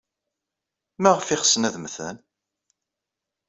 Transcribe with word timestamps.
Maɣef 1.01 1.27
ay 1.27 1.39
ɣsen 1.41 1.67
ad 1.67 1.75
mmten? 1.79 2.17